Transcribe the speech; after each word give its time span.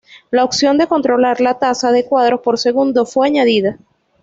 La 0.31 0.43
opción 0.43 0.79
de 0.79 0.87
controlar 0.87 1.39
la 1.41 1.59
tasa 1.59 1.91
de 1.91 2.05
cuadros 2.05 2.41
por 2.41 2.57
segundo 2.57 3.05
fue 3.05 3.27
añadida. 3.27 3.77